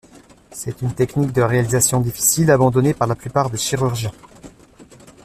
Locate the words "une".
0.81-0.95